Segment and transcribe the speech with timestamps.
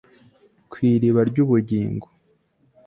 [0.71, 2.07] ku iriba ry'ubugingo